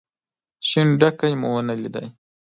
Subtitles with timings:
[0.69, 1.95] شين ډکی مو ونه ليد.